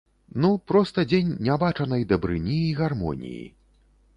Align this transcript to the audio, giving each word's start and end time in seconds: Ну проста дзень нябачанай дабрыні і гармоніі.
Ну 0.43 0.49
проста 0.71 1.03
дзень 1.11 1.29
нябачанай 1.47 2.07
дабрыні 2.15 2.57
і 2.71 2.75
гармоніі. 2.81 3.45